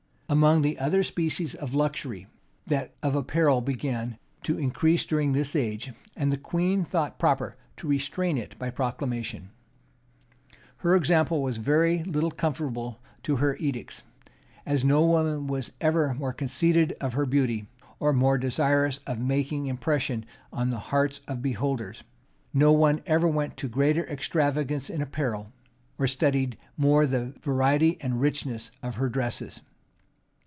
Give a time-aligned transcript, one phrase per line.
[0.41, 2.25] []Among the other species of luxury,
[2.65, 7.57] that of apparel began much to increase during this age; and the queen thought proper
[7.75, 9.49] to restrain it by proclamation.[]
[10.77, 14.03] Her example was very little conformable to her edicts.
[14.65, 17.67] As no woman was ever more conceited of her beauty,
[17.99, 22.03] or more desirous of making impression on the hearts of beholders,
[22.53, 25.51] no one ever went to a greater extravagance in apparel,
[25.99, 29.59] or studied more the variety and richness of her dresses.